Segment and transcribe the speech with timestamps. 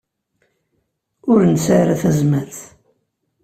[1.31, 2.59] Ur nesɛi ara tazmert.